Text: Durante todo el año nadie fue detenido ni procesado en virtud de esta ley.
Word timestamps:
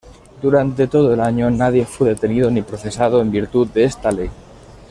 Durante 0.41 0.87
todo 0.87 1.13
el 1.13 1.19
año 1.19 1.51
nadie 1.51 1.85
fue 1.85 2.09
detenido 2.09 2.49
ni 2.49 2.63
procesado 2.63 3.21
en 3.21 3.29
virtud 3.29 3.67
de 3.67 3.83
esta 3.83 4.11
ley. 4.11 4.31